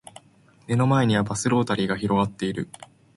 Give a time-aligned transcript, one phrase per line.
[0.65, 2.69] 目の前にはバスロータリーが広がっている